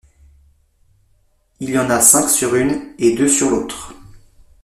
[1.59, 3.93] Il y en a cinq sur une, et deux sur l'autre.